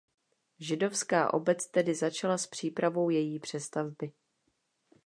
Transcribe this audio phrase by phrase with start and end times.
[0.59, 4.11] Židovská obec tedy začala s přípravou její přestavby.